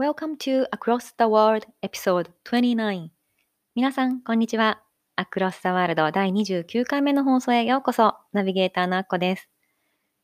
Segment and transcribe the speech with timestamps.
[0.00, 3.08] Welcome to Across the World Episode 29
[3.74, 4.82] 皆さん、こんにちは。
[5.18, 8.14] Across the World 第29回目の放送へようこそ。
[8.32, 9.50] ナビゲーターのアッコです。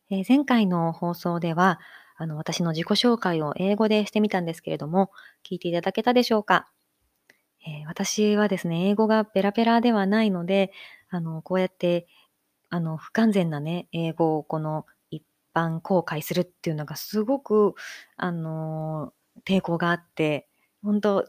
[0.08, 1.78] えー、前回の放送では、
[2.16, 5.10] あの、私の自己紹介を英語でしてみたんですけれども、
[5.46, 6.70] 聞いていただけたでしょうか、
[7.66, 10.72] えー、私はですね、英語がペラペラではないので、
[11.10, 12.06] あの、こうやって、
[12.70, 15.22] あの、不完全なね、英語をこの一
[15.54, 17.74] 般公開するっていうのがすごく、
[18.16, 19.12] あの
[19.46, 20.48] 抵抗があって、
[20.82, 21.26] 本当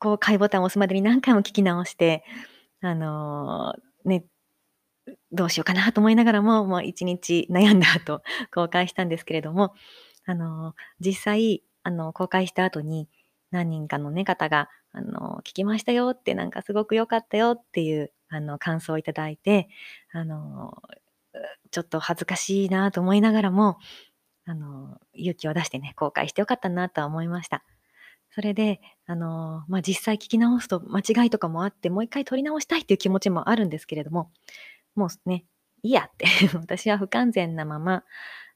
[0.00, 2.24] こう、買いボタンを押すまでに何回も聞き直して、
[2.80, 4.24] あのー、ね、
[5.30, 9.74] どうしようかなと思いながらも、もう一日悩んだ後、公開したんですけれども、
[10.24, 10.74] あのー、
[11.06, 13.08] 実際、あの、公開した後に、
[13.50, 19.68] 何人かのね、方が、あの、聞きましたよって、なんかすごく良かったよっていう、あの、感想をいただいて、
[20.12, 20.80] あの、
[21.70, 23.78] ちょっと恥ずかしいなと思いながらも、
[24.50, 27.62] あの、勇気を出してね、公開してよかったなとは思いました。
[28.30, 34.32] それで、あの、まあ、実際聞き直すと間違いとかもあって、もう一回撮り直したいっていう気持ちもあるんですけれども、
[34.96, 35.44] もうね、
[35.82, 36.26] いいやって
[36.58, 38.04] 私は不完全なまま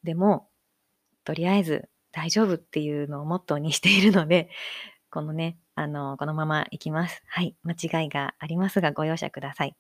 [0.03, 0.48] でも、
[1.23, 4.51] とりあえず大丈夫っていうのをモットーにしているので、
[5.11, 7.23] このね、あの、このままいきます。
[7.27, 7.56] はい。
[7.62, 9.77] 間違いがありますが、ご容赦ください。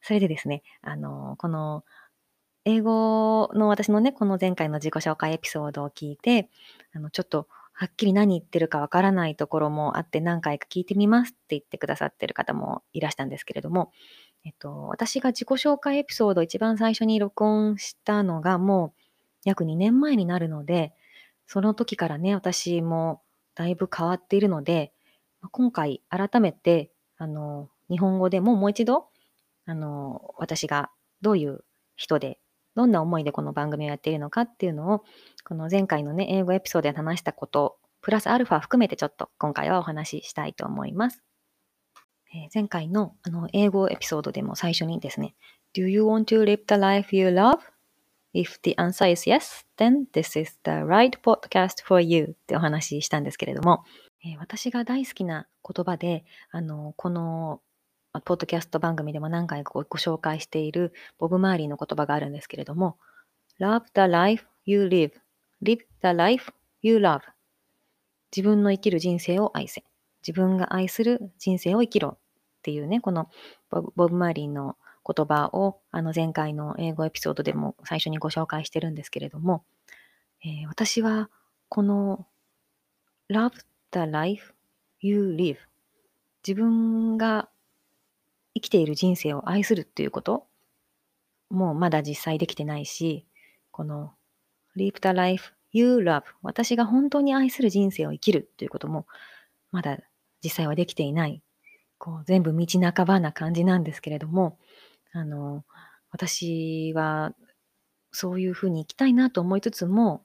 [0.00, 1.84] それでですね、あの、この
[2.64, 6.48] 英語の私のね、この前回の自己紹介エピソードを聞いて、
[6.94, 13.90] あの、ちょっとはっきり何言ってるかわからないところもあって何回か聞いてみますって言ってくださってる方もいらしたんですけれども、
[14.44, 19.00] えっと、私が自己紹介エピソード一番最初に録音したのがもう
[19.44, 20.92] 約2年前になるので、
[21.46, 23.22] その時からね、私も
[23.56, 24.92] だいぶ変わっているので、
[25.50, 29.08] 今回改めて、あの、日本語でももう一度、
[29.66, 30.90] あの、私が
[31.20, 31.64] どういう
[31.96, 32.38] 人で
[32.74, 35.04] どんな思いでこの番組をやっているのかっていうのを、
[35.44, 41.22] この前回のね、英語エピソードで話したこと、プラスアルファ含めてちょっと今回はお話ししたいと思います。
[42.34, 45.34] えー、前回のあの英語エピソードでも最初にですね、
[45.74, 50.58] Do you want to live the life you love?If the answer is yes, then this is
[50.64, 53.84] the right podcast for you ってお話ししたんですけれども、
[54.24, 57.60] えー、私が大好きな言葉で、あの、この
[58.20, 62.98] ポッドキャスト番組でも何回かご紹介しているボブ・マーリーの言葉があるんですけれども、
[63.58, 65.12] Love the life you live.
[65.62, 66.52] Live the life
[66.82, 67.20] you love.
[68.34, 69.82] 自分の生きる人生を愛せ。
[70.26, 72.18] 自分が愛する人生を生きろっ
[72.62, 73.30] ていうね、この
[73.70, 79.64] ボブ・マーリーの言葉をあの前回の英語エピソードでも最初にご紹介してるんですけれども、
[80.44, 81.28] えー、私は
[81.68, 82.26] この
[83.30, 83.50] Love
[83.92, 84.54] the life
[85.00, 85.56] you live
[86.46, 87.48] 自分が
[88.54, 90.46] 生きている人生を愛するっていうこと？
[91.50, 93.26] もうまだ実際できてないし、
[93.70, 94.12] この
[94.76, 99.06] Live the life you love 私が本当に愛する人生を生きるっていうことも
[99.70, 99.98] まだ
[100.42, 101.42] 実際はできていない。
[101.98, 104.58] こう全部道半ばな感じなんですけれども、
[105.12, 105.64] あの、
[106.10, 107.32] 私は
[108.10, 110.24] そういうふうに生きたいなと思いつつも、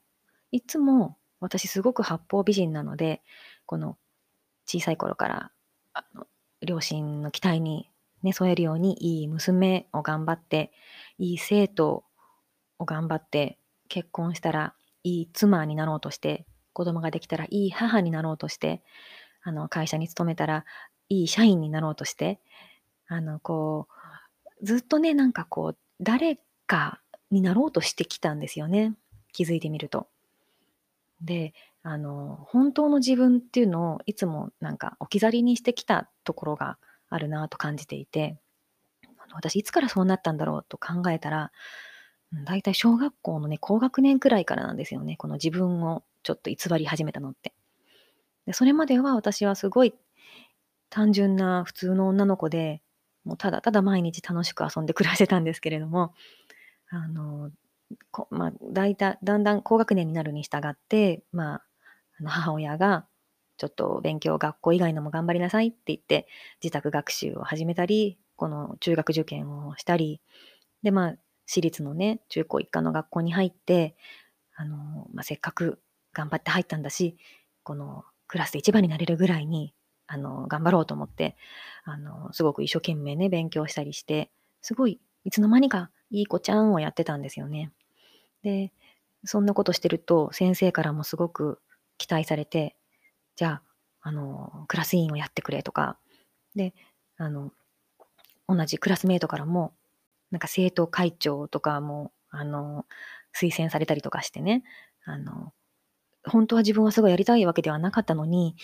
[0.52, 3.22] いつも私すごく八方美人なので、
[3.66, 3.96] この
[4.66, 5.52] 小さい頃から
[5.94, 6.26] あの
[6.62, 7.90] 両親の期待に
[8.24, 10.72] ね、添えるようにいい娘を頑張って、
[11.18, 12.04] いい生徒
[12.80, 13.58] を頑張って、
[13.90, 14.74] 結婚したら
[15.04, 18.84] いい妻になろうとして、子供ができたらいい母になろうとして、
[19.44, 20.66] あの、会社に勤めたら
[21.10, 22.40] いい社員になろうとして、
[23.08, 23.88] あの、こ
[24.62, 27.02] う、ずっとね、なんかこう、誰か
[27.32, 28.96] になろうとしてきたんですよね。
[29.32, 30.08] 気づいてみると。
[31.22, 31.54] で、
[31.84, 36.78] あの、本当の自分っていうのをいつもなんか置き去りにしてきたところが
[37.10, 38.38] あるなと感じていて、
[39.34, 41.52] 私いつからそうなったんだろうと考えたら、
[42.46, 45.16] だいたい小学校のね、高学年くらいからなんですよね。
[45.18, 47.54] この自分をちょっと偽り始めたのって。
[48.46, 49.94] でそれまでは私はすごい
[50.90, 52.82] 単純な普通の女の子で、
[53.24, 56.14] もうただただ毎日楽しく遊んで暮らしてたんですけれども、
[56.90, 57.52] あの、
[58.12, 61.64] こまあ、だいただんだん高学年になるに従って、まあ、
[62.20, 63.06] あの母親が
[63.58, 66.28] ちょっと勉強、学校以外のも頑張りなさいって言って、
[66.64, 70.22] 自宅学習を始めたり、この中学受験をしたり、
[70.84, 71.16] で、まあ、
[71.46, 73.96] 私立のね、中高一貫の学校に入って、
[74.56, 75.80] あの、まあ、せっかく
[76.14, 77.18] 頑張って入ったんだし、
[77.64, 79.74] このクラスで一番になれるぐらいに、
[80.08, 81.36] あの、頑張ろうと思って、
[81.84, 84.32] あの、すごく一生懸命ね、勉強したりして、
[84.62, 87.72] すごい、いつの間にかいい子ちゃんをやってたんですよね。
[88.44, 88.72] で、
[89.24, 91.60] そんなことしてると、先生からもすごく
[91.98, 92.76] 期待されて、
[93.38, 93.64] じゃあ、
[94.02, 95.98] あの、クラス委員をやってくれとか、
[96.56, 96.74] で、
[97.18, 97.52] あの、
[98.48, 99.74] 同じクラスメートからも、
[100.32, 102.86] なんか生徒会長とかも、あの、
[103.40, 104.64] 推薦されたりとかしてね、
[105.06, 105.54] あの、
[106.26, 108.56] 本当は自分はすごいやりたいわけではなかったのに、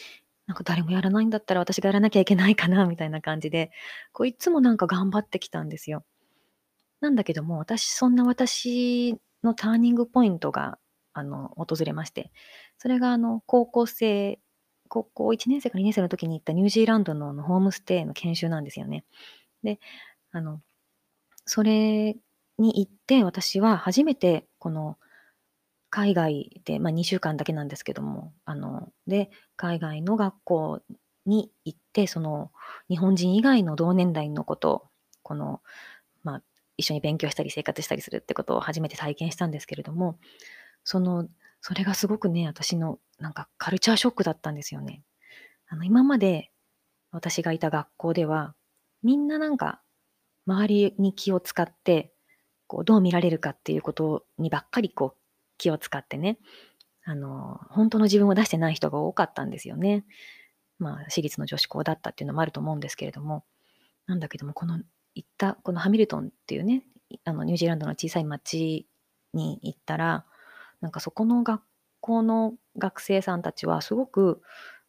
[0.48, 3.72] なんか誰もやらないんだったら私がやらなきゃいけないかな、みたいな感じで、
[4.12, 6.04] こういつもなんか頑張ってきたんですよ。
[7.00, 10.80] なんだけども、私、そんな私のターニングポイントが、
[11.14, 12.32] あの、訪れまして、
[12.78, 14.40] それが、あの、高校生、
[14.94, 19.06] 高校1年生か2年生の時に行ったニュージーランドのホームステイの研修なんですよね。
[19.64, 19.80] で、
[20.32, 20.62] あの、
[21.48, 22.16] それ
[22.60, 25.00] に行って、私は初めて、この、
[25.90, 30.82] 海外で、まあ、2週間だけなんですけども、あの、で、海外の学校
[31.26, 32.52] に行って、その、
[32.88, 34.88] 日本人以外の同年代のこと、
[35.24, 35.62] この、
[36.24, 36.44] まあ、
[36.78, 40.20] 一緒に勉強したり生活したりするってことを初めて体験したんですけれども、
[40.84, 41.28] その、
[41.62, 45.02] それがすごくね、私のなんかカルチャーショックだったんですよね。
[45.68, 46.52] あの、今まで
[47.12, 48.54] 私がいた学校では、
[49.02, 49.82] みんななんか
[50.46, 52.14] 周りに気を使って、
[52.68, 55.18] こう、どう見られるかっていうことにばっかりこう、
[55.58, 56.38] 気を使ってね、
[57.06, 60.06] あの、本当の自分を出してない人が多かったんですよね。
[60.78, 63.46] まあ、私立の女子校だったっていうのもあると思うんですけれども、
[64.06, 64.82] なんだけども、この
[65.16, 66.84] 行った、このハミルトンっていうね、
[67.24, 68.86] あのニュージーランドの小さい町
[69.34, 70.26] に行ったら、
[70.82, 71.62] なんかそこの学
[72.04, 74.42] 校の学生さんたちはすごく、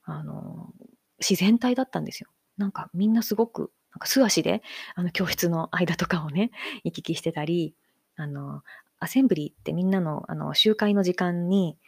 [0.03, 0.73] あの、
[1.21, 2.29] 自然体だったんですよ。
[2.57, 4.63] なんかみんなすごく、なんか素足で、
[4.97, 6.51] あの教室の間とかをね、
[6.83, 7.77] 行き来してたり、
[8.17, 8.63] あの、
[8.99, 11.79] アセンブリーってみんなのあの集会の時間に、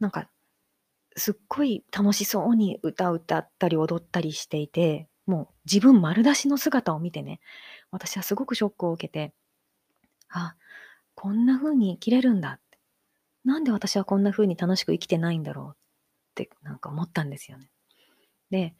[0.00, 0.28] なんか、
[1.16, 7.40] すっごい楽しそうに歌歌ったり踊ったりしていて、もう自分丸出しの姿を見てね、
[7.90, 9.32] 私はすごくショックを受けて、
[10.28, 10.56] あ、
[11.14, 12.65] こんな風に生きれるんだって。
[13.46, 15.72] なんで私はこんな風に楽しく生きてないんだろうっ
[16.34, 17.70] てなんか思ったんですよね。
[18.50, 18.74] で、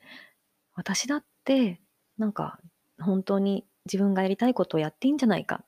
[0.75, 1.81] 私だって
[2.19, 2.59] なんか
[3.01, 5.65] 本当に自分がやりたいことをやっていいんじゃないか。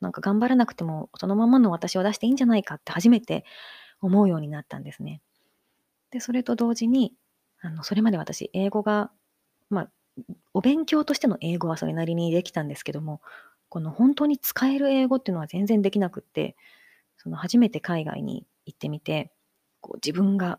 [0.00, 3.44] なんか頑張らなくてもそのままの私を出していいんじゃないかって初めて
[4.00, 5.20] 思うようになったんですね。
[6.10, 7.14] で、それと同時に、
[7.60, 9.10] あの、それまで私、英語が
[9.70, 9.90] まあ、
[10.52, 13.20] お勉強としての英語はそれなりにできたんですけども、
[13.68, 16.56] この本当に使える英語っていうのは全然できなくって、
[17.22, 19.30] その初めて海外に行ってみて、
[19.80, 20.58] こう自分が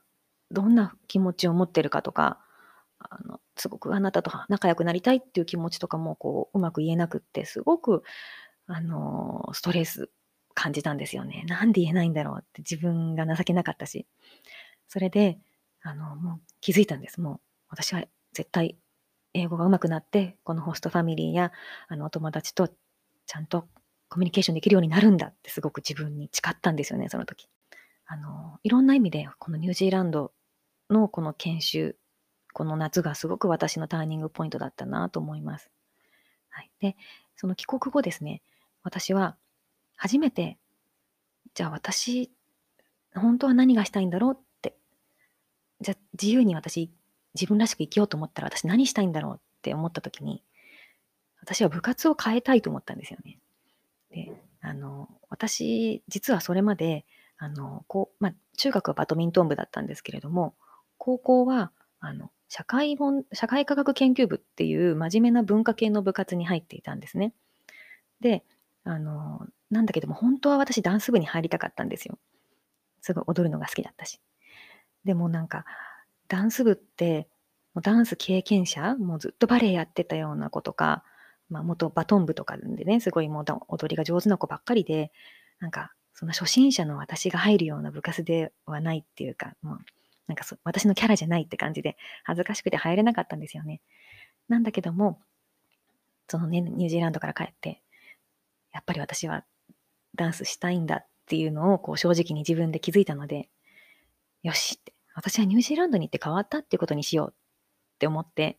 [0.52, 2.40] どんな気持ちを持ってるかとか、
[3.00, 8.04] あのすごくあなたと仲良くなりたいっていう気持ちとかもこううまく言えなくって、すごく
[8.68, 10.12] あのストレス
[10.54, 11.46] 感じたんですよね。
[11.48, 14.06] なんで言えないんだろうって自分が情けなかったし。
[14.88, 15.40] それで、
[15.84, 17.22] あの、もう気づいたんです。
[17.22, 18.04] もう私は
[18.34, 18.78] 絶対
[19.34, 21.54] 英語が上手くなって、このホストファミリーや
[21.88, 23.70] あのお友達とちゃんと
[24.12, 27.48] コミュニケーションできるようになるんだってすごく自分に誓ったんですよね、その時。
[28.06, 30.34] あの、いろんな意味で、このニュージーランド
[30.90, 31.96] のこの研修、
[32.52, 35.72] この夏がすごく私のターニングポイントだったなと思います。
[36.50, 36.70] はい。
[36.82, 36.98] で、
[37.38, 38.42] その帰国後ですね、
[38.84, 39.38] 私は
[39.96, 40.58] 初めて、
[41.54, 42.34] じゃあ私、
[43.16, 44.76] 本当は何がしたいんだろうって、
[45.80, 46.92] じゃあ自由に私
[47.34, 50.44] 自分らしく生きようと思ったら私何したいんだろうって思った時に、
[51.42, 53.40] 私は部活を変えたいと思ったんですよね。
[54.12, 57.06] で、あの、私、実はそれまで、
[57.38, 60.56] あの、こう、まあ、中学はバドミントン部だったんですけれども、
[60.98, 67.34] 高校は、あの、社会本、社会科学研究部っていう真面目な文化系の部活に入っていたんですね。
[68.20, 68.44] で、
[68.84, 72.20] あの、なんだけども、本当は私ダンス部に入りたかったんですよ。
[73.02, 74.20] すごい踊るのが好きだったし。
[75.06, 75.66] でもなんか、
[76.28, 77.28] ダンス部って、
[77.74, 81.04] もうダンス経験者、もうずっとバレエやってたような子とか、
[81.52, 85.12] まあ、元バトン部とかでね、すごいもう踊りが上手な子ばっかりで、
[85.60, 89.80] なんか、その初心者の私が入るような部活ではないっていうか、もう、
[90.28, 93.82] なんか私のキャラじゃないって感じで、恥ずかしくて入れなかったんですよね。
[94.48, 95.20] なんだけども、
[96.30, 97.82] そのね、ニュージーランドから帰って、
[98.72, 99.44] やっぱり私は
[100.16, 103.50] ダンスしたいんだっていうのをこう正直に自分で気づいたので、
[104.42, 108.58] よしって、私はニュージーランドに行って変わったっていうことにしようって思って、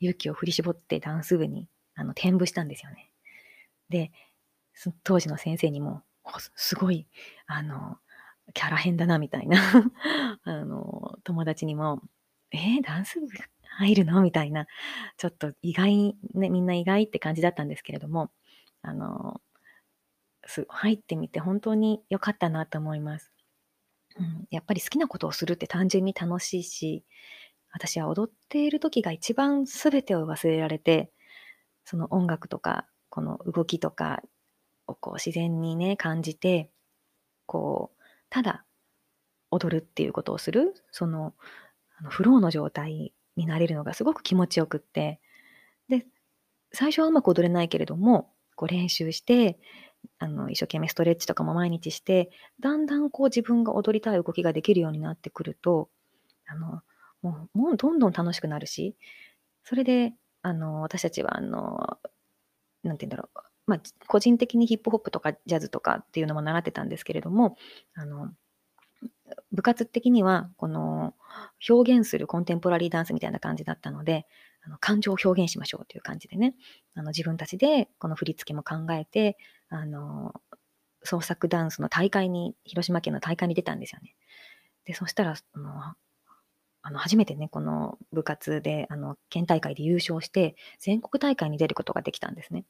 [0.00, 3.10] 勇気を振り絞ってダンス部にあの転部したんですよね。
[3.88, 4.10] で、
[5.04, 6.02] 当時の先生にも、
[6.56, 7.06] すごい、
[7.46, 7.98] あの、
[8.54, 9.58] キャラ変だな、みたいな
[10.44, 12.02] あの、友達にも、
[12.50, 13.26] えー、ダンス部
[13.78, 14.20] 入るの？
[14.22, 14.66] みたいな、
[15.16, 18.30] ちょっと意外、ね、みんな意外って感じだったんですけれども、
[18.82, 19.40] あの、
[20.68, 23.32] 入ってみて本当に良かったなと思います。
[24.18, 27.04] うん、やっぱり好きなことをするって単純に楽しいし、
[27.72, 31.10] 私は踊っている時が一番全てを忘れられて、
[31.84, 34.22] その音楽とか、この動きとか
[34.86, 36.70] をこう自然にね、感じて、
[37.46, 38.64] こう、ただ
[39.50, 41.34] 踊るっていうことをする、その、
[41.98, 45.20] あのフローの状態になれるのがすごく気持ちよくって、
[45.88, 46.06] で、
[46.72, 49.58] 最初はうまく踊れないけれども、こう練習して、
[50.18, 55.90] あの、一生懸命ストレッチとかも毎日して、だんだんこう自分が踊りたい動きができるようになってくると、
[56.46, 56.82] あの、
[57.22, 58.96] もう、もうどんどん楽しくなるし、
[59.64, 61.98] それで、あの、私たちは、あの、
[62.82, 67.56] なんて言うんだろう、まあ、個人的にヒップホップとかジャズとかっていうのも習ってたんですけれども、
[67.94, 68.32] あの、
[69.52, 71.14] 部活的には、この、
[71.68, 74.26] 表現するコンテンポラリーダンスみたいな感じだったので、
[74.64, 76.54] あの感情を表現しましょうという感じでね、
[76.94, 79.36] あの自分たちでこの振り付けも考えて、
[79.68, 80.34] あの、
[81.02, 84.14] 創作ダンスの大会に、広島県の大会に出たんですよね。
[84.84, 85.94] で、そしたら、あの、
[86.82, 92.64] あの初めてね、この部活で、あの、県大会で優勝して、全国大会に出ることができたんですね。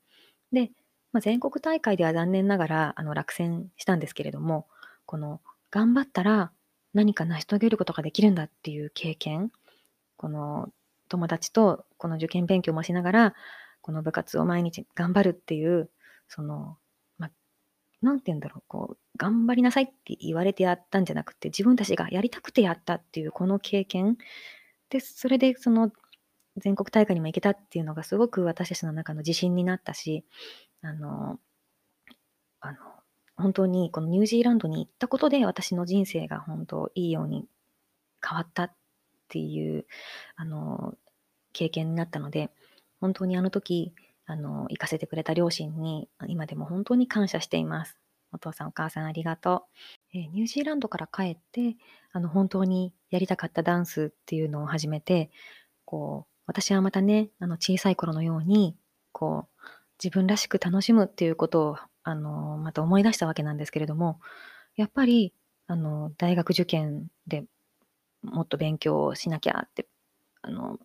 [0.53, 0.71] で、
[1.13, 4.67] まあ、全国大会では残念ながら、あの、落選したんですけれども、
[5.07, 5.41] この、
[5.71, 6.53] 頑張ったら
[6.95, 9.51] 何か成し遂げることができるんだっていう経験、
[10.17, 10.71] この、
[11.09, 13.35] 友達とこの受験勉強もしながら、
[13.83, 15.91] この部活を毎日頑張るっていう、
[16.29, 16.79] その、
[18.03, 24.19] まあ、なんて言うんだろう、こう、頑張りなさいって言われてやったんじゃなくて、自分たちがやりたくてやったっていうこの経験。
[24.91, 25.93] で、それでその
[26.57, 30.25] 全国大会にも行けたっていうのがすごく私たちの中の自信になったし、
[30.83, 31.39] あの、
[32.61, 32.79] あの、
[33.37, 37.47] 本当にこのニュージーランドに行ったことで私の人生が本当いいように
[38.27, 38.75] 変わったっ
[39.29, 39.87] ていう、
[40.37, 40.95] あの、
[41.53, 42.51] 経験になったので、
[43.01, 43.95] 本当にあの時、
[44.33, 47.99] あの、行かせてくれた両親に今でも本当に感謝しています。
[48.33, 49.67] お父さんお母さんありがと
[50.15, 50.19] う。
[50.19, 51.77] えー、ニュージーランドから帰って、
[52.13, 55.31] あの、本当にやりたかったダンスっていうのを始めて、
[55.85, 58.75] こう、私はまたね、あの、小さい頃のように、
[59.13, 59.63] こう、
[60.03, 64.19] 自分らしく楽しむっていうことを、あの、また思い出したわけなんですけれども、
[64.77, 65.35] やっぱり、
[65.67, 67.45] あの、大学受験で
[68.23, 69.87] もっと勉強しなきゃって、
[70.41, 70.79] あの、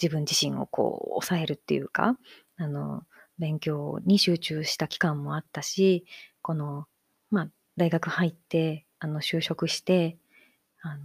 [0.00, 2.16] 自分自身をこう、抑えるっていうか、
[2.56, 3.04] あの、
[3.38, 6.04] 勉強に集中した期間もあったし、
[6.42, 6.86] この、
[7.30, 10.18] まあ、大学入って、あの、就職して、
[10.82, 11.04] あの、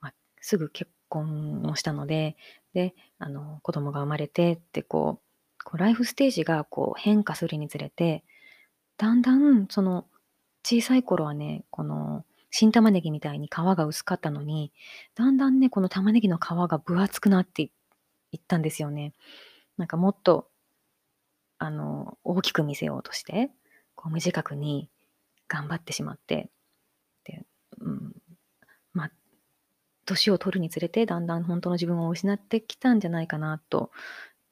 [0.00, 2.36] まあ、すぐ結婚をしたので、
[2.74, 8.24] で、あの、子供が生まれてってこう、こうライフステージがこう変化するにつれて、
[8.96, 10.06] だんだんその
[10.64, 14.72] 小さい頃はね、この新玉ねぎみたいに皮が薄かったのに、
[15.14, 17.70] だんだんね、この玉ねぎの皮が分厚くなってい
[18.36, 19.14] ったんですよね。
[19.76, 20.48] なんかもっと、
[21.62, 23.52] あの、大きく見せようとして、
[23.94, 24.90] こう無自覚に
[25.46, 26.50] 頑張ってしまって、
[27.22, 27.44] で、
[27.78, 28.12] うん、
[28.92, 29.12] まあ、
[30.04, 33.92] 年を取るにつれてだんだん本当の自分を失ってきたんじゃないかなと、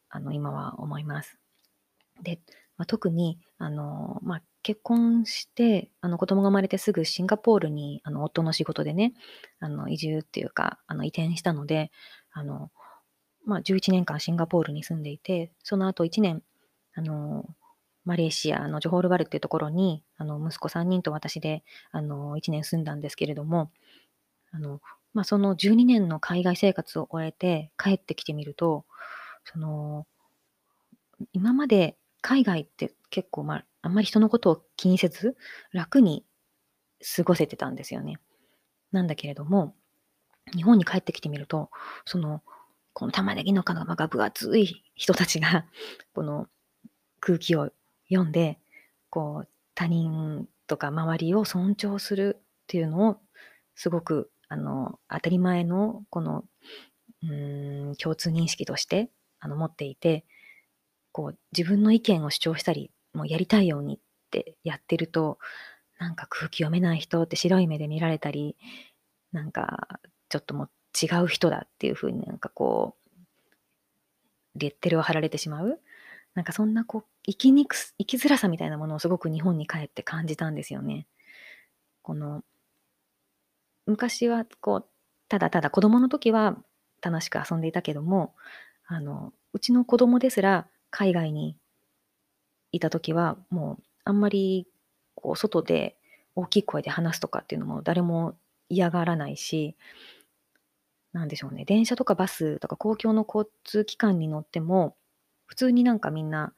[0.08, 1.36] あの、今は思います。
[2.22, 2.38] で、
[2.76, 9.14] まあ、特に、あの、まあ、結婚して、あの、子供が生まれてすぐシンガポールに、あの、夫の仕事でね、
[9.58, 11.90] あの、移住っていうか、あの、移転したので、
[12.30, 12.70] あの、
[13.44, 16.42] まあ、11年間シンガポールに住んでいて、その後1年、
[17.00, 17.46] あの、
[18.04, 23.70] マレーシアのジョホールバルっていうところに、あの、息子3人と私で、あの、1年住んだんですけれども、
[24.52, 24.82] あの、
[25.14, 28.84] まあ、その12年の海外生活を終えて帰ってきてみると、
[29.44, 30.06] その、
[31.32, 35.36] 今まで海外って結構、まあ、あんまり人のことを気にせず、
[35.72, 36.26] 楽に
[37.16, 38.18] 過ごせてたんですよね。
[38.92, 39.74] なんだけれども、
[40.54, 41.70] 日本に帰ってきてみると、
[42.04, 42.42] その、
[42.92, 45.64] この玉ねぎの皮が分厚い人たちが、
[46.12, 46.48] この
[47.20, 47.70] 空気を
[48.08, 48.58] 読んで、
[49.10, 53.16] こう、他人とか周りを尊重するっていうのを、
[53.74, 56.44] すごく、あの、当たり前の、この、
[57.22, 60.24] うん、共通認識として、あの、持っていて、
[61.12, 63.98] こう、自分の意見を主張したり、もうやりたいようにっ
[64.30, 65.38] てやってると、
[65.98, 68.56] なんか空気読めない人って白い目で見られたり、
[69.32, 75.80] なんか、ちょっともう違う人だっていうふうになんかこう、レッテルを貼られてしまう。
[76.34, 81.06] なんかそんなこう、生きにくす、生きづらさみたいなものをすごく日本に帰って感じたんですよね。
[82.02, 82.42] この、
[83.86, 84.86] 昔はこう、
[85.28, 86.56] ただただ子供の時は
[87.02, 88.34] 楽しく遊んでいたけども、
[88.86, 91.56] あの、うちの子供ですら海外に
[92.72, 94.66] いた時は、もうあんまり
[95.14, 95.96] こう外で
[96.34, 98.36] 大きい声で話すとかっていうのも誰も
[98.68, 99.76] 嫌がらないし、
[101.12, 104.96] なんでしょうね、電車とかバスとか公共の交通機関に乗っても、
[105.50, 106.52] 普通になんかみんな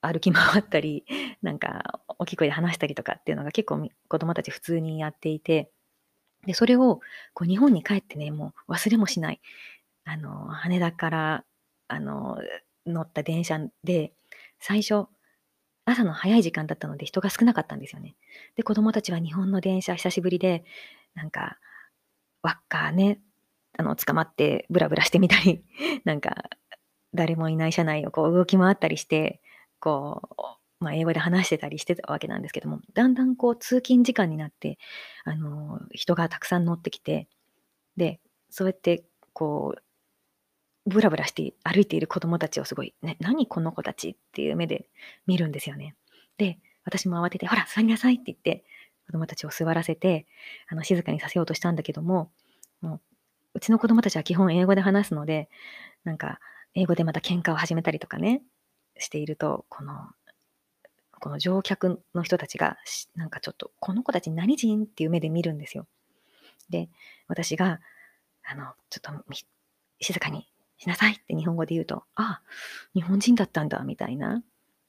[0.00, 1.04] 歩き回ったり、
[1.42, 5.70] なんか大きい声で話したりとかっていうのが結構子供たち普通にやっていて、
[6.46, 7.02] で、それを
[7.34, 9.40] こう日本に帰ってね、もう忘れもしない。
[10.04, 11.44] あの、羽田から、
[11.88, 12.38] あの、
[12.86, 14.14] 乗った電車で、
[14.60, 15.06] 最初、
[15.84, 18.16] 朝の早い時間だったので人が少なかったんですよね。
[18.56, 20.64] で、子供たちは日本の電車久しぶりで、
[21.14, 21.58] なんか、
[22.42, 23.20] 輪っかね、
[23.76, 25.62] あの、捕まってブラブラしてみたり、
[26.06, 26.48] なんか、
[27.14, 29.40] 誰もいない車内をこう動き回ったりして、
[29.80, 30.22] こ
[30.80, 34.78] う、まあ、英語で話してたりしてたわけなんですけども、だんだんこう通勤時間になって、
[35.24, 37.28] あの、人がたくさん乗ってきて、
[37.96, 44.88] で、そうやってこう、ブラブラして歩いている子供たちをすごい、ね、何この子たちっていう目で
[45.26, 45.94] 見るんですよね。
[46.38, 48.64] で、私も慌てて、ほら、座りなさいって言って、
[49.06, 50.26] 子供たちを座らせて、
[50.68, 52.30] あの、静かにさせようとしたんだけども、
[52.80, 53.00] もう、
[53.54, 55.48] うちの子供たちは基本英語で話すので、
[56.04, 56.40] なんか、
[56.74, 58.42] 英語でまた喧嘩を始めたりとかね、
[58.98, 59.94] していると、この、
[61.20, 62.76] この乗客の人たちが、
[63.16, 65.86] なんかちょっと、この子たち何人っていう目で見るんですよ。
[66.70, 66.88] で、
[67.26, 67.80] 私が、
[68.44, 69.34] あの、ちょっと
[70.00, 70.48] 静かに
[70.78, 72.42] しなさいって日本語で言うと、ああ、
[72.94, 74.42] 日本人だったんだ、みたいな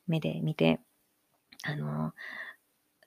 [0.08, 0.80] 目で見て、
[1.64, 2.14] あの、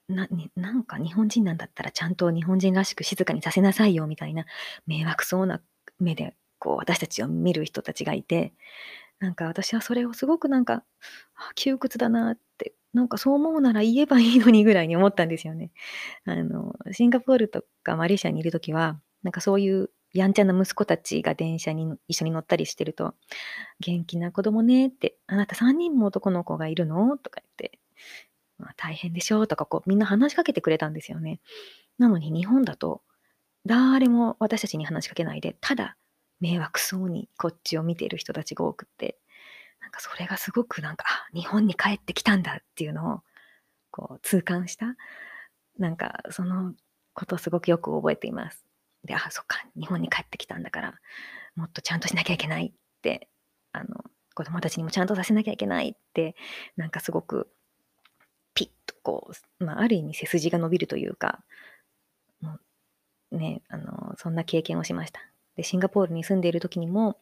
[0.09, 4.47] な、なんか日本人なんだったらちゃんと日本人らしく静かにさせなさいよ、みたいな
[4.87, 5.61] 迷惑そうな
[5.99, 8.55] 目で、こう、私たちを見る人たちがいて、
[9.19, 10.85] なんか私はそれをすごくなんか、
[11.57, 15.73] 窮屈だなって、なんかそう思うなら言えばいいのにぐらいに思ったんですよね。
[16.25, 23.15] あの、シンガポールとかマレーシアにいるときは、なんかそういうやんちゃな息子たちが電車に一緒に乗ったりしてると、
[23.81, 27.19] 元気な子供ねって、あなた3人も男の子がいるの？
[27.19, 27.81] とか言って、
[28.59, 31.41] まあ、大変でしょとかこうみんな話しかけてくれたんですよね。
[31.99, 33.03] なのに日本だと、
[33.67, 35.97] 誰も私たちに話しかけないで、ただ
[36.43, 39.17] 迷惑そうにこっちを見ている人たちが多くって、
[39.81, 43.21] なんかそれがすごくなんか、日本に帰ってきたんだっていうのを、
[43.93, 44.97] こう痛感した。
[45.79, 46.75] なんかその
[47.15, 48.65] ことをすごくよく覚えています。
[49.05, 50.95] で、あ、そっか、日本に帰ってきたんだから、
[51.55, 53.29] もっとちゃんとしなきゃいけないって、
[53.73, 56.35] あの、子供たちにもちゃんとさせなきゃいけないって、
[56.77, 57.49] なんかすごく、
[58.55, 61.45] ピッとこう、まあ、ある意味背筋が伸びるというか、
[62.41, 62.59] も
[63.31, 65.32] うね、あの、そんな経験をしました。
[65.57, 67.19] で、シンガポールに住んでいる時にも、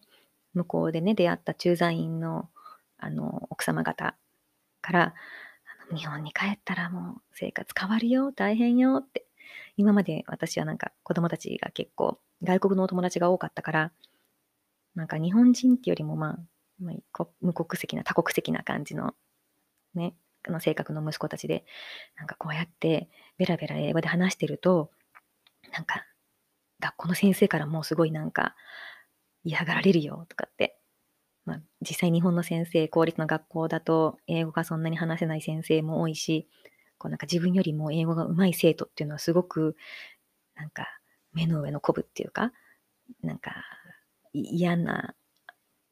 [0.54, 2.48] 向こうでね、出会った駐在員の、
[2.98, 4.16] あの、奥様方
[4.80, 5.14] から、
[5.94, 9.26] 日本に帰ったらもう生活変わるよ、大変よって
[9.76, 13.92] 今まで私はなんか子供たちが結構外国のお友達が多かったから、
[14.94, 16.38] なんか日本人っていうよりもまあ、
[16.78, 19.14] まあ、無国籍な多国籍な感じの
[19.94, 20.14] ね、
[20.48, 21.64] の性格の息子たちで、
[22.16, 24.90] なんかこうやってベラベラ英語で話してると、
[25.72, 26.04] なんか
[26.80, 28.54] 学校の先生からもうすごいなんか
[29.44, 30.78] 嫌がられるよとかって、
[31.44, 36.48] まあ、実際日本の先生、公立の学校だと英語がそんなに話せない先生も多いし、
[36.98, 39.74] こうなんか自分よりも英語が上手い生徒っていうのはすごく
[40.54, 40.86] なんか
[41.32, 42.52] 目の上のこぶっていうか
[43.22, 43.52] なんか
[44.34, 45.14] 嫌な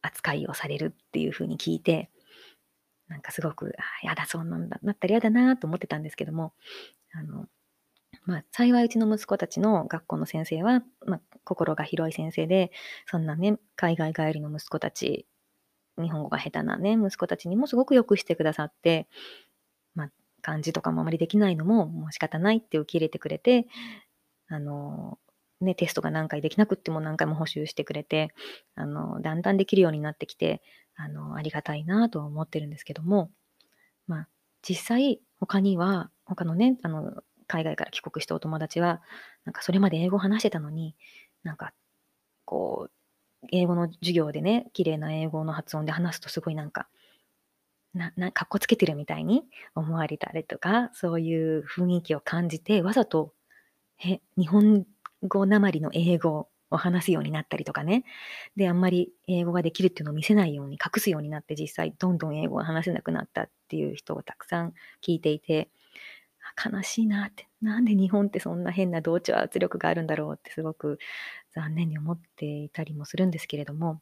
[0.03, 2.11] 扱いをされるっていうふうに聞いて
[3.09, 6.53] なんかすごくあやだそうなんだなったら嫌だなと思ってたんですけども
[7.15, 7.47] あの
[8.25, 12.71] まあ、幸いうちの息子たちの学校の先生は、まあ、心が広い先生で、
[13.07, 15.27] そんなね、海外帰りの息子たち、
[16.01, 19.09] 日本語が下手なね、息子たちにもすごくよくしてくださって、
[19.95, 23.67] まあ、感じとかもあまりできないのも、もう仕方ないって受け入れてくれて、
[24.49, 25.19] あの、
[25.61, 28.33] ね、テストが何回できなくっても何回も補習してくれて、
[28.75, 30.63] あの、だんだんできるようになってきて、
[30.97, 33.31] あの、ありがたいなとは思ってるんですけども、
[34.07, 34.29] まあ、
[34.63, 39.03] 実際、他には、他のね、あの、海外から帰国したお友達は、
[39.47, 40.97] なんかそれまで英語話してたのに、
[41.45, 41.75] なんか、
[42.47, 42.93] こう、
[43.53, 46.89] 英語の授業でね、綺麗な英語の発音で話すとすごいなんか、
[47.95, 53.33] な、な、かっこつけてるみたいに思われたりとか、そういう雰囲気を感じて、わざと、
[53.99, 54.87] へ、日本
[55.23, 58.05] 語なまりの英語を話すようになったりとかね。
[58.57, 64.75] で、あんまり英語ができるっていうのを見せないように、隠すようになって、実際どんどん英語が話せなくなったっていう人をたくさん
[65.07, 65.71] 聞いていて、
[66.59, 70.99] 悲しいなって、なんで日本ってそんな変な同調圧力があるんだろうってすごく
[71.55, 74.01] 残念に思っていたりもするんですけれども、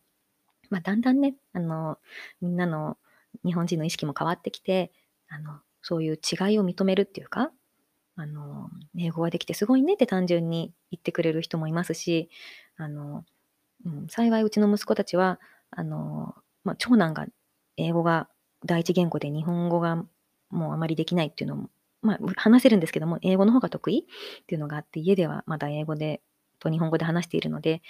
[0.70, 1.98] まあ、だんだんね、あの、
[2.40, 2.96] みんなの
[3.44, 4.92] 日本人の意識も変わってきて、
[5.28, 7.50] あの、そういう違いを認めるっていうか、
[8.16, 12.30] あの、英語ができてすごいねって単純に言ってくれる人もいますし、
[12.76, 13.24] あの、
[13.84, 15.38] うん、幸いうちの息子たちは、
[15.70, 17.26] あの、まあ、長男が
[17.76, 18.28] 英語が
[18.64, 20.04] 第一言語で日本語が
[20.50, 21.70] もうあまりできないっていうのも、
[22.06, 24.06] まあ、話せるんですけども、英語の方が得意
[24.42, 26.22] っていうのがあって、家ではまだ英語で
[26.58, 27.82] と日本語で話しているので、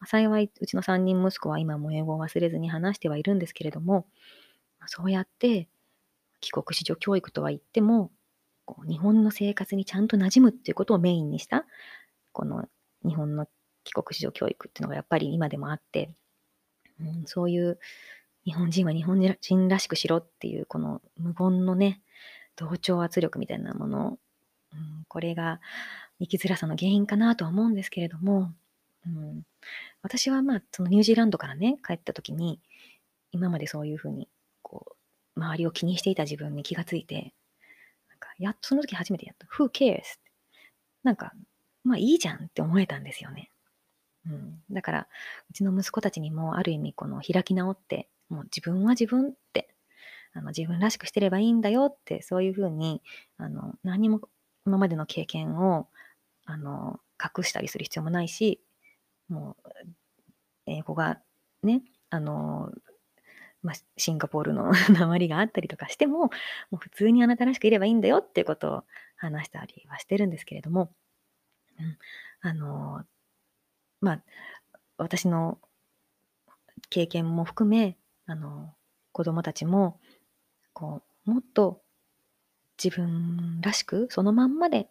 [0.00, 4.06] まあ、幸いうちの3人息子は今も英語を忘れずに話してはいるんですけれども
[4.84, 5.68] ま、そうやって
[6.40, 8.10] 帰国子女教育とは言っても、
[8.66, 11.64] こう日本の生活にちゃんと馴染むっていうことをメインにした、
[12.32, 12.66] この
[13.04, 13.46] 日本の
[13.84, 16.10] 帰国子女教育っていうのがやっぱり今でもあって、
[17.00, 17.78] うん、そういう
[18.44, 22.02] 日本人は日本人らしくしろっていうこの無言のね、
[22.56, 24.18] 同調圧力みたいなもの、
[24.72, 25.60] うん、これが
[26.20, 28.52] 生きづらさの原因かなとは思うんですけれども、
[29.06, 29.42] うん、
[30.02, 32.60] 私はまあそのニュージーランドからね帰った時に
[33.32, 34.28] 今までそういうふうに
[34.62, 34.96] こ
[35.36, 37.34] う周りを気にしていた自分に気がついて
[38.08, 40.02] なんかやっとその時初めてやっと Who cares?
[41.02, 41.32] なんか
[41.82, 43.50] まあいいじゃんって思えたんですよね。
[44.26, 45.08] うん、だから
[45.50, 49.73] うちの息子たちにもある意味この開き直ってもう自分は自分って
[50.34, 53.02] あの自分らしくしてればいいんだよってそういうふうに
[53.38, 54.20] あの何も
[54.66, 55.88] 今までの経験を
[56.44, 58.60] あの隠したりする必要もないし
[59.28, 59.70] もう
[60.66, 61.20] 英語が
[61.62, 62.70] ねあの
[63.62, 66.30] まあ、シンガポールの 鉛があったりとかしても、も
[66.72, 68.84] う普通にあなたらしくいればいいんだよっていうことを
[69.16, 70.92] 話したりはしてるんですけれども、
[71.80, 71.98] うん、
[72.42, 73.06] あの、
[74.02, 74.22] まあ、
[74.98, 75.58] 私の
[76.90, 78.74] 経験も含め、あの、
[79.12, 79.98] 子供たちも、
[80.74, 81.80] こう、もっと
[82.82, 84.90] 自分らしく、そのまんまで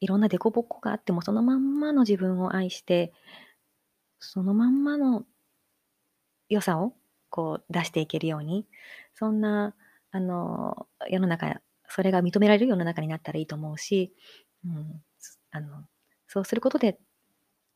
[0.00, 3.12] いろんな凸凹があってもそのまんまの自分を愛して
[4.20, 5.24] そのまんまの
[6.48, 6.92] 良さを
[7.30, 8.66] こう出していけるように
[9.14, 9.74] そんな
[10.10, 14.12] あの世の中それが認められる世の中になったらいいと思うし、
[14.64, 15.02] うん、
[15.50, 15.84] あの
[16.26, 16.98] そうすることで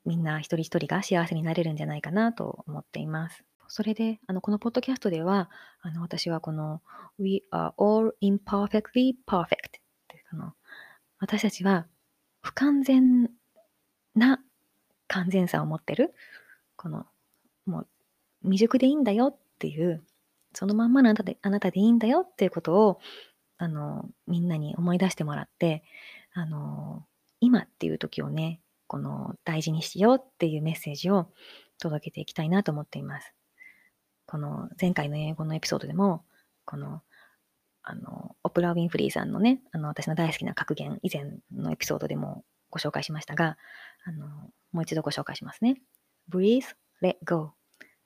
[0.05, 3.45] みんな一人一人が幸せになれるんじゃないかなと思っています。
[3.73, 5.49] それで、あの、このポッドキャストでは、
[5.81, 6.83] あの、私はこの
[7.21, 9.79] We are all imperfectly perfect
[10.33, 10.53] あの
[11.21, 11.87] 私たちは
[12.43, 13.31] 不完全
[14.17, 14.41] な
[15.07, 16.13] 完全さを持ってる、
[16.75, 17.07] この、
[17.65, 17.89] もう
[18.43, 20.03] 未熟でいいんだよっていう、
[20.53, 23.01] そのまんまのあなたであなたでいいんだよっていうことを、
[23.57, 25.85] あの、みんなに思い出してもらって、
[26.33, 27.05] あの、
[27.39, 31.31] 今っていう時をね、この大事にしようっていうメッセージを
[31.79, 33.33] 届けていきたいなと思っています。
[34.31, 36.25] この前回の英語のエピソードでも、
[36.65, 37.03] この
[37.83, 43.57] あの、オプラ・ウィンフリーさんのね、あの、私の大好きな格言、以前のエピソードでもご紹介しましたが、
[44.05, 44.29] あの、
[44.73, 45.81] もう一度ご紹介しますね。
[46.31, 46.67] Breathe,
[47.03, 47.55] let go,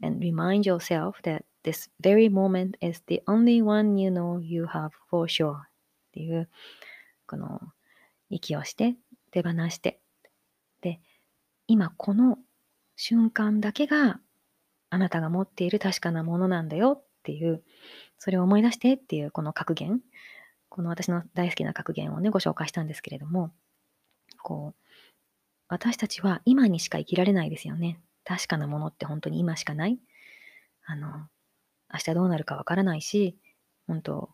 [0.02, 4.90] and remind yourself that this very moment is the only one you know you have
[5.10, 5.60] for sure っ
[6.12, 6.48] ていう、
[7.26, 7.60] この、
[8.30, 8.96] 息をして、
[9.32, 10.00] 手放して、
[10.80, 11.00] で、
[11.66, 12.38] 今この
[12.96, 14.20] 瞬間だけが
[14.94, 17.64] あなたが持っている確かなものなんだよっていう、
[18.18, 20.00] それを思い出してっていうこの格言、
[20.68, 23.50] この私の大好きな格言をね、ご紹介したんですけれども、
[24.42, 24.85] こう、
[25.68, 28.00] 私たちは今にしか生きられないですよね。
[28.24, 29.98] 確かなものって本当に今しかない。
[30.85, 31.09] あの、
[31.92, 33.37] 明日どうなるかわからないし、
[33.88, 34.30] 本当、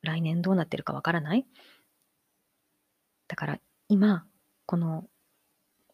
[0.00, 1.46] 来年どうなってるかわからない。
[3.28, 4.26] だから今、
[4.64, 5.04] この、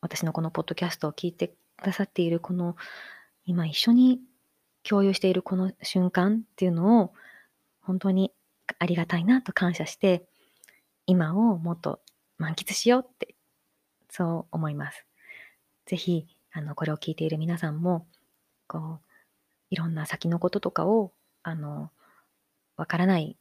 [0.01, 2.77] 私のこのポッドキャストを聞いてくださっているこの、
[3.51, 4.21] 今一緒に
[4.85, 7.13] 共有しているこの瞬間っていうのを
[7.81, 8.33] 本当に
[8.79, 10.23] ありがたいなと感謝して
[11.07, 11.99] 今をもっと
[12.39, 13.35] 満喫しようって
[14.09, 15.05] そう思います。
[15.87, 18.07] ぜひあのこれを聞いている皆さんも
[18.69, 19.01] こう
[19.71, 21.11] いろんな先のこととかを
[21.43, 21.91] あの
[22.77, 23.37] わからない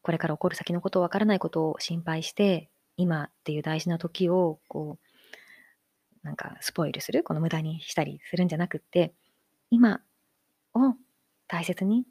[0.00, 4.96] これから起こる先のことわからないことを心配して今っていう大事な時をこ
[6.22, 7.22] うなんかスポイルする？
[7.22, 9.12] この無駄にしたりするんじゃなくって
[9.74, 10.00] 今
[10.74, 10.94] を
[11.48, 12.06] 大切に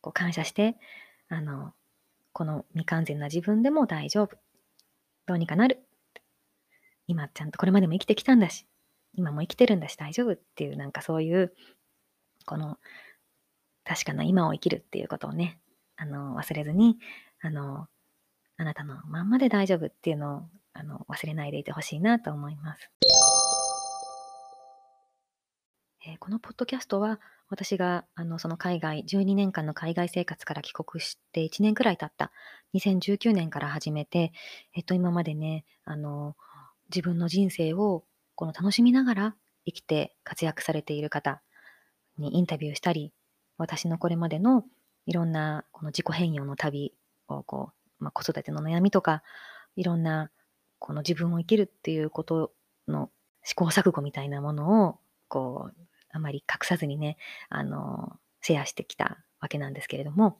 [0.00, 0.76] こう感謝して、
[1.28, 1.72] あの、
[2.32, 4.36] この未完全な自分でも大丈夫。
[5.26, 5.86] どうにかなる。
[7.06, 8.66] 今ちゃんとこれまでも生きてきたんだし、
[9.14, 11.54] 今も生きてるんだし大丈夫っていうなんかそういう、
[12.44, 12.78] この
[13.84, 15.60] 確かな今を生きるっていうことをね、
[15.96, 16.98] あの、忘れずに、
[17.40, 17.86] あの、
[18.56, 20.42] あなたのまんまで大丈夫っていうのを
[20.72, 22.90] あの忘れないでいてほしいなと思います。
[26.08, 27.18] えー、このポッドキャストは
[27.50, 32.30] 私があのその海外、12年間の海外生活から帰国して1年くらい経った。
[32.74, 34.32] 2019年から始めて、
[34.74, 36.36] えっと、今までね、あの
[36.90, 38.04] 自分の人生を
[38.36, 41.42] この楽しみながら生きて活躍されている方
[42.18, 43.12] にインタビューしたり、
[43.58, 44.64] 私のこれまでの
[45.06, 46.94] いろんなこの自己変容の旅
[47.26, 49.24] をこう、まあ、子育ての悩みとか、
[49.74, 50.30] いろんな
[50.78, 52.52] この自分を生きるっていうこと
[52.86, 53.10] の
[53.42, 55.86] 試行錯誤みたいなものをこう
[56.16, 57.16] あまり隠さずにね、
[57.48, 60.38] あの、シェアしてきたわけなんですけれども、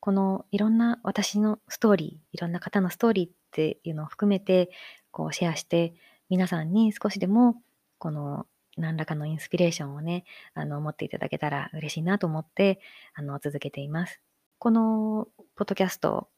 [0.00, 4.70] このいろんな私のストーリー、いろんな方のストーリーっていうのを含めて、
[5.10, 5.94] こうシェアして、
[6.28, 7.56] 皆さんに少しでも、
[7.98, 10.24] この何らかのインスピレーションをね、
[10.54, 12.80] あの、持っていただけたら嬉しいなと思って、
[13.14, 14.20] あの、続けています。
[14.58, 16.28] このポッドキャスト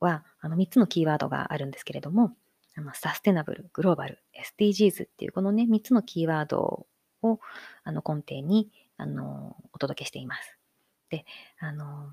[0.00, 2.36] は、あの、3つのキーワードがあるんですけれども、
[2.76, 4.18] あのサステナブル、グローバル、
[4.58, 6.86] SDGs っていうこのね、3つのキーワード
[7.24, 7.40] を
[7.82, 10.58] あの根底にあのお届けしています。
[11.10, 11.24] で、
[11.58, 12.12] あの、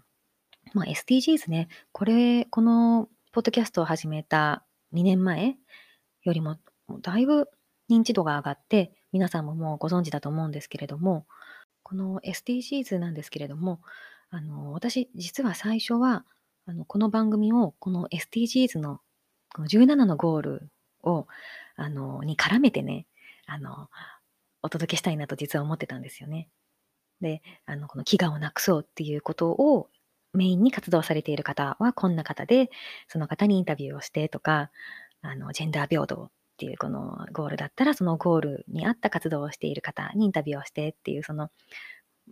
[0.73, 5.55] まあ、SDGs ね、これ、このポッドキャストを始めた2年前
[6.23, 6.57] よりも、
[7.01, 7.49] だいぶ
[7.89, 11.25] 認知度が上がって、皆さんももうご存知だと思うんですけれども、
[11.83, 13.81] この SDGs なんですけれども、
[14.29, 16.25] あの、私、実は最初は、
[16.65, 19.01] あの、この番組を、この SDGs の、
[19.53, 20.69] この17のゴール
[21.03, 21.27] を、
[21.75, 23.07] あの、に絡めてね、
[23.45, 23.89] あの、
[24.63, 26.49] お届けしたいなと実は思ってたんですよね。
[27.21, 29.89] で、あの、この飢餓をなくそうっていうことを
[30.33, 32.69] メインに活動されている方はこんな方で、
[33.07, 34.71] その方にインタビューをしてとか、
[35.21, 41.49] あの、ジェンダー平等っていうこのゴールだったら、そのゴールに合った活動をしている方にインタビューをしてっていう、その、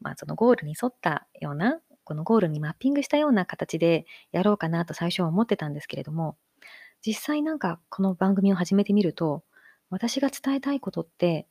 [0.02, 6.38] まあ、そのゴールに沿ったような、このゴールにマッピングしたような形でやろうかなと最初は思ってたんですけれども、
[7.06, 9.44] 実際なんかこの番組を始めてみると、
[9.89, 11.48] 私が伝えたいことって、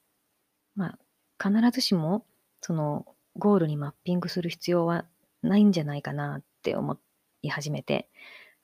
[0.78, 0.96] ま
[1.40, 2.24] あ、必ずしも、
[2.60, 3.04] その、
[3.36, 5.04] ゴールにマッピングする必要は
[5.42, 6.96] ないんじゃないかなって思
[7.42, 8.08] い始めて、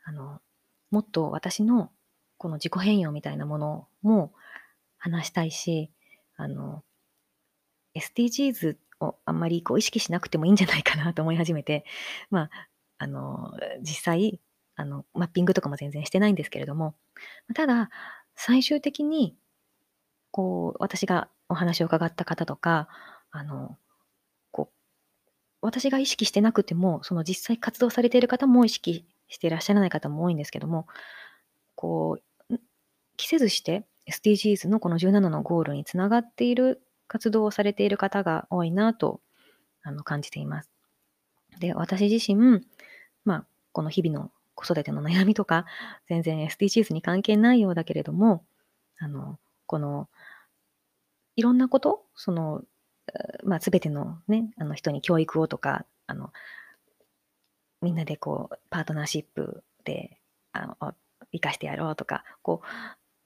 [0.05, 0.40] あの、
[0.90, 1.90] もっと私の
[2.38, 4.33] この自己変容みたいなものも
[4.96, 5.90] 話したいし、
[6.37, 6.85] あの、
[7.96, 11.85] SDGs をあんまりこう意識しなくてもいいんじゃないかなと思い始めて、
[12.31, 12.50] まあ、
[12.98, 14.40] あの、実際、
[14.77, 16.94] あの、マッピングとかも全然してないんですけれども、
[17.55, 17.90] ただ、
[18.37, 19.37] 最終的に、
[20.31, 22.88] こう、私がお話を伺った方とか、
[23.30, 23.76] あの、
[24.52, 24.74] こう
[25.66, 30.87] 私が意識してなくても、その実際活動されている方も意識していらっしゃらない方も多いんですけども、
[31.74, 32.18] こ
[32.50, 32.59] う、
[33.16, 39.20] 着せずして SDGs のこの17のゴールにつながっている活動をされている方が多いなと
[39.83, 40.70] あの感じています。
[41.61, 42.61] で、私自身、
[43.24, 45.64] まあ、この日々の子育ての悩みとか、
[46.09, 48.44] 全然 SDGs に関係ないようだけれども、
[48.98, 50.09] あの、この、
[51.36, 52.62] いろんなこと、その、
[53.44, 56.32] まあ、全てのね、あの人に教育をとか、あの、
[57.82, 60.18] みんなでこう、パートナーシップで、
[60.52, 60.94] あの、
[61.32, 62.62] 生かしてやろうとか、こ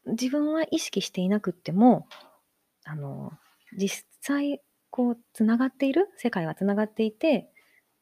[0.06, 2.08] う、自分は意識していなくっても、
[2.84, 3.32] あの、
[3.76, 7.50] 実際、こう、つながっている、世界はつながっていて、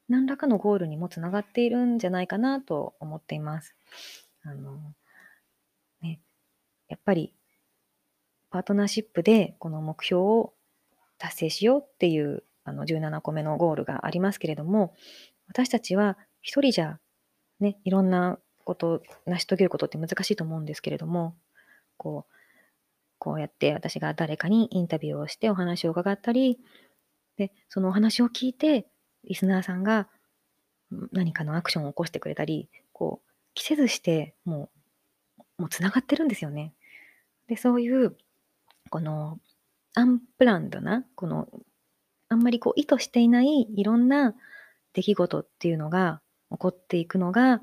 [0.09, 3.75] 何らかのゴールにもつながっているんじゃないかなと思っています。
[4.45, 4.95] あの、
[6.01, 6.21] ね、
[6.89, 7.35] やっぱり、
[8.51, 10.53] パートナーシップでこの目標を
[11.19, 14.95] 達成しようっていうあの17個目のゴールがありますけれども、
[15.49, 16.99] 私たちは一人じゃ
[17.61, 21.37] ね、いろんなことを成し遂げることって難しいと思うんですけれども、
[21.97, 22.33] こう、
[23.19, 26.59] こうやって私が誰かにインタビューをしてお話を伺ったり、
[27.37, 28.87] で、そのお話を聞いて、
[29.25, 30.09] リスナーさんが
[31.13, 34.71] 何かのアクションを起こしてくれたり、こう、着せずして、も
[35.59, 36.75] う、もう繋がってるんですよね。
[37.49, 38.17] で、そういう、
[38.91, 39.39] この、
[39.95, 41.49] アンプランドな、この、
[42.29, 44.35] あんまりこう意図していないいろんな
[44.93, 46.21] 出来事っていうのが
[46.51, 47.63] 起こっていくのが、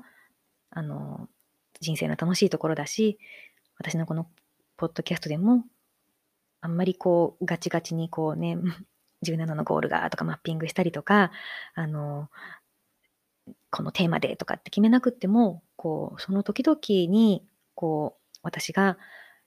[0.70, 1.28] あの、
[1.80, 3.18] 人生の楽しいところだし、
[3.78, 4.26] 私のこの
[4.76, 5.64] ポッドキャストでも、
[6.60, 8.58] あんまりこう、ガチガチにこうね、
[9.22, 11.30] 17のゴールがとかマッピングしたりとか、
[11.74, 12.30] あの、
[13.70, 16.78] このテーマでとかって決めなくっても、こう、その時々
[17.10, 18.98] に、こう、私が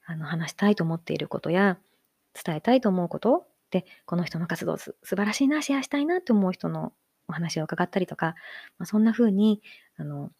[0.07, 1.77] あの話したいと思っていることや、
[2.43, 6.93] 伝えたいと思うことで、この人の活動す素晴らしいな、シェアしたいなって思う人の
[7.27, 8.35] お話を伺ったりとか、
[8.77, 9.61] まあ、そんな風に、
[9.97, 10.31] あの、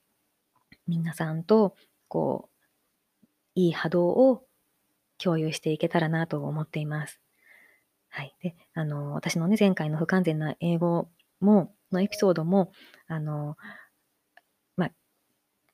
[0.87, 1.75] 皆さんと、
[2.07, 4.45] こう、いい波動を
[5.17, 7.19] 共有していけたらなと思っています。
[8.09, 8.33] はい。
[8.41, 11.09] で、あの、私のね、前回の不完全な英語
[11.41, 12.71] も、のエピソードも、
[13.07, 13.57] あの、
[14.77, 14.91] まあ、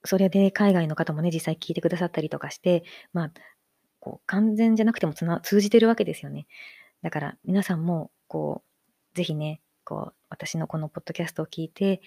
[0.03, 3.31] それで海外の方もね、実際聞いてくださったりとかして、まあ、
[4.03, 6.45] こう、完全じゃなくてもつな通じてるわけですよね。
[7.03, 8.61] だから皆さんも、こ
[9.13, 12.01] う、ぜひね、こう、私のこのポッドキャストを聞いて、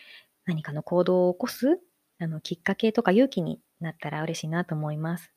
[0.44, 1.80] 何かの行動を起こす、
[2.18, 5.32] あの、きっかけとか勇気になったら嬉しいなと思います。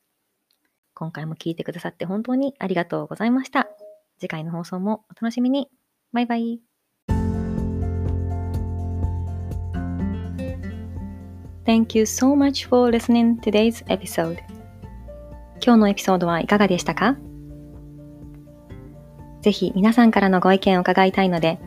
[0.92, 3.66] 今回も聞いてくださって本当にありがとうございました。
[4.18, 5.70] 次回の放送もお楽しみに。
[6.12, 6.60] バイバイ。
[11.64, 14.49] Thank you so much for listening today's episode.
[15.62, 17.16] 今日のエピソードはいかがでしたか？
[19.42, 21.58] ぜひ皆さんからのご意見を伺いたいので、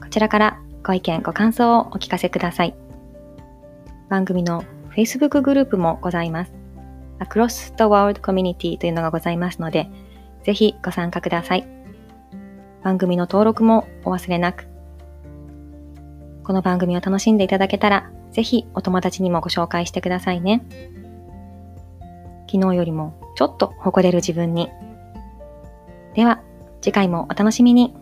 [0.00, 2.74] こちらからご意見、ご感想をお聞かせください。
[4.08, 6.52] 番組の Facebook グループもございます。
[7.20, 9.88] Across the World Community というのがございますので、
[10.44, 11.66] ぜひご参加ください。
[12.84, 14.68] 番組の登録もお忘れなく。
[16.44, 20.62] この番組を楽しんでいただけたら、ぜひお友達にもご紹介してくださいね。
[22.46, 24.68] 昨日よりもちょっと誇れる自分に。
[26.14, 26.42] では、
[26.82, 27.94] 次回もお楽しみに。